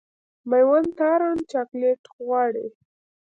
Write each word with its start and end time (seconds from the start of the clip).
مېوند 0.49 0.89
تارڼ 0.97 1.23
چاکلېټ 1.51 2.01
غواړي. 2.23 2.67